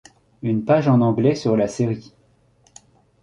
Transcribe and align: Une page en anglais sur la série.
Une 0.41 0.65
page 0.65 0.87
en 0.87 0.99
anglais 1.01 1.35
sur 1.35 1.55
la 1.55 1.67
série. 1.67 2.15